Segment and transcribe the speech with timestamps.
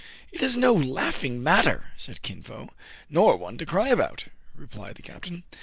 [0.31, 2.71] "It is no laughing matter," said Kin Fo."
[3.11, 5.43] Nor one to cry about," replied the captain.